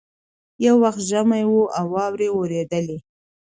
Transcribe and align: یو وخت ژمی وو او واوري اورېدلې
یو 0.65 0.75
وخت 0.83 1.01
ژمی 1.09 1.43
وو 1.51 1.63
او 1.77 1.85
واوري 1.93 2.27
اورېدلې 2.31 2.97